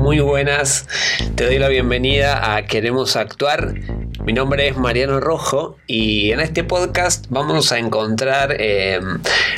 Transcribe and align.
muy 0.00 0.18
buenas. 0.20 0.86
Te 1.34 1.44
doy 1.44 1.58
la 1.58 1.68
bienvenida 1.68 2.56
a 2.56 2.66
Queremos 2.66 3.16
Actuar. 3.16 3.74
Mi 4.24 4.32
nombre 4.32 4.68
es 4.68 4.76
Mariano 4.76 5.20
Rojo 5.20 5.76
y 5.86 6.32
en 6.32 6.40
este 6.40 6.64
podcast 6.64 7.26
vamos 7.28 7.70
a 7.70 7.78
encontrar 7.78 8.56
eh, 8.58 8.98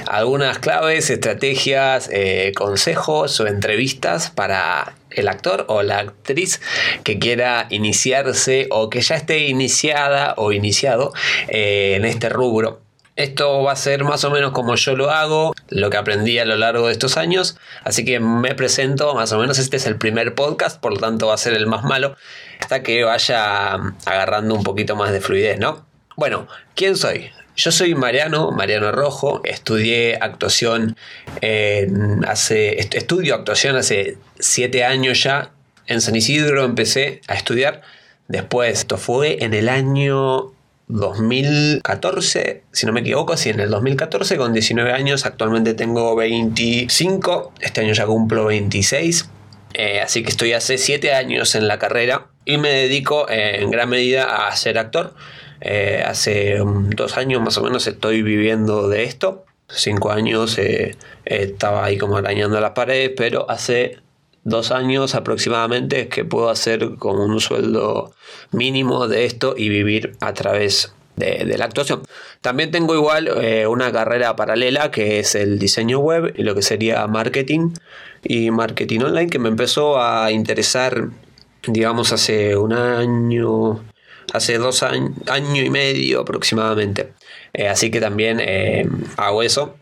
algunas 0.08 0.58
claves, 0.58 1.10
estrategias, 1.10 2.10
eh, 2.12 2.52
consejos 2.56 3.38
o 3.38 3.46
entrevistas 3.46 4.30
para 4.30 4.94
el 5.10 5.28
actor 5.28 5.64
o 5.68 5.82
la 5.82 6.00
actriz 6.00 6.60
que 7.04 7.20
quiera 7.20 7.66
iniciarse 7.70 8.66
o 8.70 8.90
que 8.90 9.00
ya 9.00 9.14
esté 9.14 9.46
iniciada 9.46 10.34
o 10.36 10.52
iniciado 10.52 11.12
eh, 11.48 11.94
en 11.96 12.04
este 12.04 12.28
rubro. 12.28 12.80
Esto 13.14 13.62
va 13.62 13.72
a 13.72 13.76
ser 13.76 14.04
más 14.04 14.24
o 14.24 14.30
menos 14.30 14.52
como 14.52 14.74
yo 14.74 14.96
lo 14.96 15.10
hago, 15.10 15.54
lo 15.72 15.90
que 15.90 15.96
aprendí 15.96 16.38
a 16.38 16.44
lo 16.44 16.56
largo 16.56 16.86
de 16.86 16.92
estos 16.92 17.16
años, 17.16 17.56
así 17.84 18.04
que 18.04 18.20
me 18.20 18.54
presento, 18.54 19.14
más 19.14 19.32
o 19.32 19.38
menos 19.38 19.58
este 19.58 19.76
es 19.76 19.86
el 19.86 19.96
primer 19.96 20.34
podcast, 20.34 20.80
por 20.80 20.92
lo 20.92 21.00
tanto 21.00 21.28
va 21.28 21.34
a 21.34 21.38
ser 21.38 21.54
el 21.54 21.66
más 21.66 21.82
malo, 21.84 22.16
hasta 22.60 22.82
que 22.82 23.04
vaya 23.04 23.74
agarrando 24.04 24.54
un 24.54 24.62
poquito 24.62 24.96
más 24.96 25.12
de 25.12 25.20
fluidez, 25.20 25.58
¿no? 25.58 25.84
Bueno, 26.16 26.46
¿quién 26.74 26.96
soy? 26.96 27.30
Yo 27.56 27.70
soy 27.70 27.94
Mariano, 27.94 28.50
Mariano 28.50 28.92
Rojo, 28.92 29.40
estudié 29.44 30.16
actuación 30.20 30.96
hace, 32.26 32.78
estudio 32.78 33.34
actuación 33.34 33.76
hace 33.76 34.16
siete 34.38 34.84
años 34.84 35.22
ya, 35.22 35.50
en 35.86 36.00
San 36.00 36.16
Isidro 36.16 36.64
empecé 36.64 37.20
a 37.28 37.34
estudiar, 37.34 37.82
después 38.28 38.78
esto 38.78 38.96
fue 38.96 39.44
en 39.44 39.52
el 39.52 39.68
año 39.68 40.52
2014, 40.92 42.64
si 42.70 42.86
no 42.86 42.92
me 42.92 43.00
equivoco, 43.00 43.36
sí, 43.36 43.48
en 43.50 43.60
el 43.60 43.70
2014 43.70 44.36
con 44.36 44.52
19 44.52 44.92
años, 44.92 45.24
actualmente 45.24 45.74
tengo 45.74 46.14
25, 46.14 47.54
este 47.60 47.80
año 47.80 47.94
ya 47.94 48.06
cumplo 48.06 48.44
26, 48.44 49.28
eh, 49.74 50.00
así 50.02 50.22
que 50.22 50.28
estoy 50.28 50.52
hace 50.52 50.76
7 50.76 51.14
años 51.14 51.54
en 51.54 51.66
la 51.66 51.78
carrera 51.78 52.26
y 52.44 52.58
me 52.58 52.68
dedico 52.68 53.28
eh, 53.30 53.62
en 53.62 53.70
gran 53.70 53.88
medida 53.88 54.46
a 54.46 54.54
ser 54.54 54.78
actor. 54.78 55.14
Eh, 55.62 56.02
hace 56.04 56.58
dos 56.58 57.16
años 57.16 57.40
más 57.40 57.56
o 57.56 57.62
menos 57.62 57.86
estoy 57.86 58.22
viviendo 58.22 58.88
de 58.88 59.04
esto, 59.04 59.46
5 59.68 60.10
años 60.10 60.58
estaba 61.24 61.84
ahí 61.84 61.96
como 61.96 62.16
arañando 62.18 62.60
las 62.60 62.72
paredes, 62.72 63.12
pero 63.16 63.48
hace 63.48 64.00
dos 64.44 64.72
años 64.72 65.14
aproximadamente 65.14 66.02
es 66.02 66.08
que 66.08 66.24
puedo 66.24 66.50
hacer 66.50 66.96
con 66.98 67.20
un 67.20 67.40
sueldo 67.40 68.12
mínimo 68.50 69.08
de 69.08 69.24
esto 69.24 69.54
y 69.56 69.68
vivir 69.68 70.16
a 70.20 70.34
través 70.34 70.94
de, 71.16 71.56
la 71.56 71.64
actuación. 71.64 72.02
También 72.40 72.70
tengo 72.70 72.94
igual 72.94 73.28
eh, 73.28 73.66
una 73.66 73.92
carrera 73.92 74.34
paralela 74.34 74.90
que 74.90 75.18
es 75.18 75.34
el 75.34 75.58
diseño 75.58 75.98
web 75.98 76.32
y 76.36 76.42
lo 76.42 76.54
que 76.54 76.62
sería 76.62 77.06
marketing 77.06 77.70
y 78.22 78.50
marketing 78.50 79.00
online 79.00 79.28
que 79.28 79.38
me 79.38 79.48
empezó 79.48 80.00
a 80.00 80.30
interesar 80.32 81.08
digamos 81.66 82.12
hace 82.12 82.56
un 82.56 82.72
año 82.72 83.84
hace 84.32 84.58
dos 84.58 84.82
años 84.82 85.12
año 85.28 85.62
y 85.62 85.70
medio 85.70 86.20
aproximadamente 86.20 87.12
eh, 87.52 87.68
así 87.68 87.90
que 87.90 88.00
también 88.00 88.40
eh, 88.40 88.88
hago 89.16 89.42
eso 89.42 89.76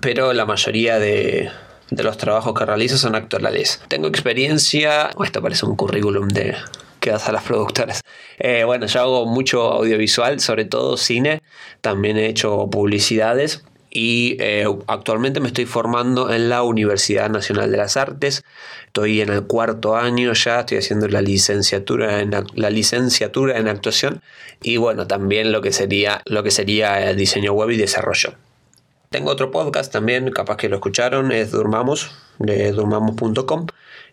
pero 0.00 0.32
la 0.32 0.44
mayoría 0.44 0.98
de, 0.98 1.50
de 1.90 2.02
los 2.02 2.16
trabajos 2.16 2.54
que 2.54 2.64
realizo 2.64 2.98
son 2.98 3.14
actuales. 3.14 3.80
Tengo 3.88 4.08
experiencia, 4.08 5.10
esto 5.24 5.42
parece 5.42 5.66
un 5.66 5.76
currículum 5.76 6.28
de 6.28 6.54
que 7.00 7.10
das 7.10 7.28
a 7.28 7.32
las 7.32 7.44
productoras. 7.44 8.02
Eh, 8.38 8.64
bueno, 8.64 8.86
yo 8.86 9.00
hago 9.00 9.26
mucho 9.26 9.72
audiovisual, 9.72 10.40
sobre 10.40 10.64
todo 10.64 10.96
cine, 10.96 11.42
también 11.80 12.16
he 12.16 12.26
hecho 12.26 12.68
publicidades 12.70 13.62
y 13.90 14.36
eh, 14.40 14.66
actualmente 14.86 15.40
me 15.40 15.48
estoy 15.48 15.64
formando 15.64 16.32
en 16.32 16.48
la 16.48 16.62
Universidad 16.62 17.30
Nacional 17.30 17.70
de 17.70 17.78
las 17.78 17.96
Artes. 17.96 18.44
Estoy 18.86 19.20
en 19.20 19.30
el 19.30 19.44
cuarto 19.44 19.96
año 19.96 20.32
ya, 20.34 20.60
estoy 20.60 20.78
haciendo 20.78 21.08
la 21.08 21.22
licenciatura 21.22 22.20
en, 22.20 22.32
la 22.54 22.70
licenciatura 22.70 23.58
en 23.58 23.68
actuación 23.68 24.22
y 24.62 24.76
bueno, 24.76 25.06
también 25.06 25.52
lo 25.52 25.62
que 25.62 25.72
sería, 25.72 26.20
lo 26.26 26.42
que 26.42 26.50
sería 26.50 27.12
diseño 27.14 27.52
web 27.52 27.70
y 27.70 27.76
desarrollo. 27.76 28.34
Tengo 29.10 29.30
otro 29.30 29.50
podcast 29.50 29.90
también, 29.90 30.30
capaz 30.32 30.58
que 30.58 30.68
lo 30.68 30.76
escucharon, 30.76 31.32
es 31.32 31.50
Durmamos, 31.50 32.10
de 32.38 32.72
durmamos.com. 32.72 33.66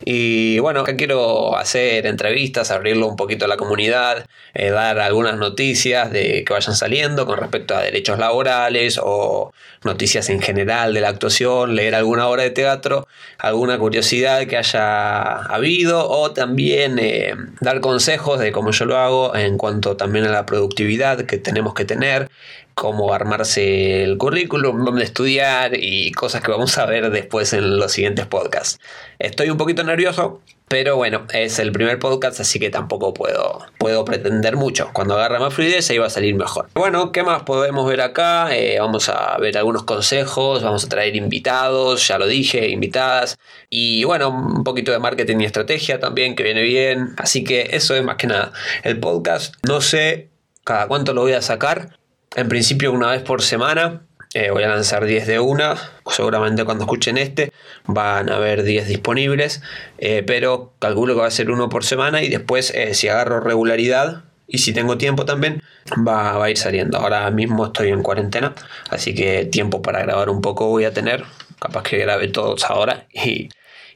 Y 0.03 0.59
bueno, 0.59 0.81
acá 0.81 0.96
quiero 0.97 1.56
hacer 1.58 2.06
entrevistas, 2.06 2.69
abrirlo 2.72 3.08
un 3.08 3.16
poquito 3.16 3.46
a 3.46 3.47
la 3.47 3.58
comunidad, 3.58 4.25
eh, 4.53 4.69
dar 4.69 5.00
algunas 5.00 5.38
noticias 5.38 6.12
de 6.12 6.44
que 6.44 6.53
vayan 6.53 6.75
saliendo 6.75 7.25
con 7.25 7.38
respecto 7.38 7.75
a 7.75 7.81
derechos 7.81 8.19
laborales 8.19 9.00
o 9.02 9.53
noticias 9.84 10.30
en 10.30 10.41
general 10.41 10.94
de 10.94 11.02
la 11.02 11.09
actuación, 11.09 11.75
leer 11.75 11.96
alguna 11.96 12.28
obra 12.28 12.44
de 12.44 12.50
teatro, 12.50 13.08
alguna 13.38 13.78
curiosidad 13.78 14.46
que 14.47 14.57
haya 14.57 15.34
habido 15.46 16.09
o 16.09 16.31
también 16.31 17.00
eh, 17.00 17.34
dar 17.62 17.80
consejos 17.80 18.40
de 18.40 18.52
cómo 18.52 18.72
yo 18.72 18.86
lo 18.86 18.97
hago 18.97 19.36
en 19.36 19.57
cuanto 19.57 19.96
también 19.97 20.25
a 20.25 20.31
la 20.31 20.46
productividad 20.46 21.25
que 21.25 21.38
tenemos 21.38 21.74
que 21.74 21.86
tener, 21.86 22.30
cómo 22.75 23.13
armarse 23.13 24.03
el 24.03 24.18
currículum, 24.18 24.84
dónde 24.86 25.03
estudiar 25.03 25.72
y 25.75 26.12
cosas 26.12 26.44
que 26.44 26.52
vamos 26.52 26.78
a 26.78 26.86
ver 26.86 27.09
después 27.09 27.53
en 27.53 27.78
los 27.78 27.92
siguientes 27.92 28.15
podcasts. 28.28 28.80
Estoy 29.20 29.50
un 29.50 29.58
poquito 29.58 29.84
nervioso, 29.84 30.42
pero 30.68 30.96
bueno, 30.96 31.28
es 31.34 31.59
el 31.59 31.72
primer 31.72 32.00
podcast, 32.00 32.40
así 32.40 32.59
que 32.59 32.70
tampoco 32.70 33.14
puedo, 33.14 33.66
puedo 33.78 34.03
pretender 34.06 34.56
mucho. 34.56 34.90
Cuando 34.94 35.16
agarre 35.16 35.40
más 35.40 35.53
fluidez, 35.53 35.90
ahí 35.90 35.98
va 35.98 36.08
a 36.08 36.09
salir 36.09 36.34
mejor. 36.36 36.70
Bueno, 36.74 37.12
¿qué 37.12 37.24
más 37.24 37.44
podemos 37.44 37.88
ver 37.88 38.02
acá? 38.02 38.56
Eh, 38.56 38.80
vamos 38.80 39.09
a 39.09 39.38
ver 39.38 39.58
algunos 39.58 39.84
consejos, 39.84 40.64
vamos 40.64 40.86
a 40.86 40.90
traer 40.90 41.16
invitados, 41.16 42.08
ya 42.08 42.18
lo 42.18 42.28
dije, 42.28 42.70
invitadas. 42.70 43.38
Y 43.70 44.06
bueno, 44.06 44.30
un 44.30 44.64
poquito 44.64 44.92
de 44.92 45.00
marketing 45.00 45.42
y 45.42 45.46
estrategia 45.46 46.00
también, 46.00 46.36
que 46.36 46.44
viene 46.44 46.64
bien. 46.64 47.14
Así 47.18 47.44
que 47.44 47.70
eso 47.72 47.96
es 47.96 48.04
más 48.04 48.16
que 48.16 48.28
nada. 48.28 48.52
El 48.84 49.00
podcast, 49.00 49.56
no 49.68 49.81
sé 49.81 50.30
cada 50.64 50.88
cuánto 50.88 51.14
lo 51.14 51.22
voy 51.22 51.34
a 51.34 51.42
sacar 51.42 51.98
en 52.36 52.50
principio 52.50 52.92
una 52.92 53.12
vez 53.12 53.22
por 53.22 53.42
semana. 53.42 54.02
Eh, 54.35 54.50
voy 54.51 54.63
a 54.63 54.68
lanzar 54.68 55.06
10 55.06 55.28
de 55.28 55.40
una. 55.40 55.75
Seguramente 56.12 56.66
cuando 56.66 56.84
escuchen 56.84 57.18
este 57.18 57.53
van 57.88 58.29
a 58.29 58.35
haber 58.35 58.63
10 58.63 58.90
disponibles. 58.90 59.62
Eh, 59.97 60.23
pero 60.28 60.73
calculo 60.79 61.13
que 61.13 61.22
va 61.22 61.28
a 61.28 61.31
ser 61.31 61.50
uno 61.50 61.69
por 61.69 61.85
semana 61.85 62.22
y 62.22 62.28
después 62.28 62.72
eh, 62.75 62.94
si 62.95 63.07
agarro 63.07 63.40
regularidad 63.40 64.25
y 64.45 64.57
si 64.57 64.74
tengo 64.74 64.97
tiempo 64.97 65.24
también 65.24 65.63
va, 66.06 66.38
va, 66.38 66.45
a 66.45 66.50
ir 66.50 66.57
saliendo. 66.57 66.97
Ahora 66.97 67.31
mismo 67.31 67.68
estoy 67.68 67.91
en 67.91 68.03
cuarentena. 68.03 68.53
Así 68.90 69.16
que 69.16 69.45
tiempo 69.45 69.81
para 69.81 70.01
grabar 70.01 70.29
un 70.29 70.41
poco 70.41 70.68
voy 70.68 70.84
a 70.84 70.94
tener. 70.94 71.24
Capaz 71.57 71.84
que 71.84 71.97
grabe 71.97 72.28
todos 72.28 72.66
ahora 72.66 73.07
y 73.13 73.47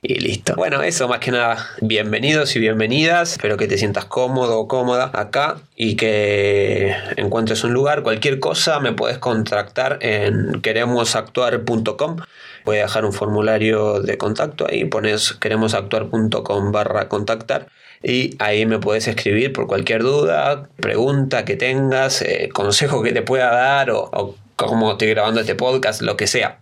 y 0.02 0.16
listo. 0.16 0.56
Bueno, 0.56 0.82
eso 0.82 1.08
más 1.08 1.20
que 1.20 1.32
nada. 1.32 1.68
Bienvenidos 1.82 2.56
y 2.56 2.60
bienvenidas. 2.60 3.34
Espero 3.34 3.58
que 3.58 3.68
te 3.68 3.78
sientas 3.78 4.06
cómodo 4.06 4.60
o 4.60 4.68
cómoda 4.68 5.12
acá 5.14 5.58
y 5.76 5.96
que 5.96 6.96
encuentres 7.18 7.64
un 7.64 7.74
lugar. 7.74 8.04
Cualquier 8.04 8.40
cosa 8.40 8.80
me 8.80 8.94
puedes 8.94 9.18
contactar 9.18 10.00
en 10.02 10.62
queremosactuar.com. 10.62 12.18
Voy 12.66 12.78
a 12.78 12.82
dejar 12.84 13.06
un 13.06 13.14
formulario 13.14 14.02
de 14.02 14.18
contacto 14.18 14.68
ahí. 14.70 14.86
Pones 14.86 15.34
queremosactuar.com 15.34 16.72
barra 16.72 17.10
contactar. 17.10 17.68
Y 18.02 18.36
ahí 18.40 18.66
me 18.66 18.80
puedes 18.80 19.08
escribir 19.10 19.52
por 19.52 19.68
cualquier 19.68 20.04
duda, 20.04 20.70
pregunta 20.78 21.44
que 21.44 21.58
tengas, 21.58 22.22
eh, 22.22 22.50
consejo 22.54 23.04
que 23.04 23.12
te 23.12 23.22
pueda 23.22 23.52
dar 23.52 23.92
o, 23.92 24.10
o 24.14 24.36
cómo 24.56 24.94
estoy 24.94 25.10
grabando 25.10 25.42
este 25.42 25.56
podcast, 25.56 26.02
lo 26.02 26.16
que 26.16 26.28
sea. 26.28 26.60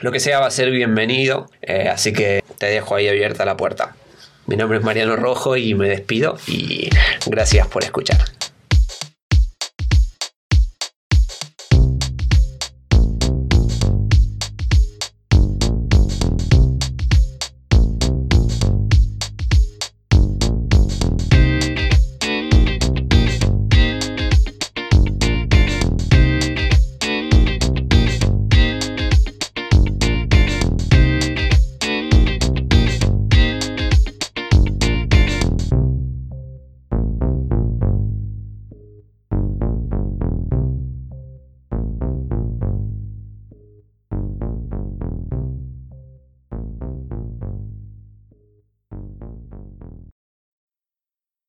Lo 0.00 0.10
que 0.12 0.20
sea 0.20 0.40
va 0.40 0.46
a 0.46 0.50
ser 0.50 0.70
bienvenido, 0.70 1.48
eh, 1.62 1.88
así 1.88 2.12
que 2.12 2.42
te 2.58 2.66
dejo 2.66 2.96
ahí 2.96 3.08
abierta 3.08 3.44
la 3.44 3.56
puerta. 3.56 3.94
Mi 4.46 4.56
nombre 4.56 4.78
es 4.78 4.84
Mariano 4.84 5.16
Rojo 5.16 5.56
y 5.56 5.74
me 5.74 5.88
despido 5.88 6.36
y 6.46 6.90
gracias 7.26 7.66
por 7.68 7.84
escuchar. 7.84 8.18